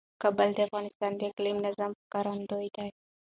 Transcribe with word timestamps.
کابل 0.21 0.49
د 0.55 0.59
افغانستان 0.67 1.11
د 1.15 1.21
اقلیمي 1.29 1.61
نظام 1.67 1.91
ښکارندوی 2.01 2.67
ده. 2.75 2.85